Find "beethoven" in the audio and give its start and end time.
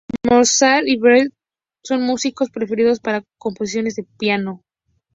0.97-1.31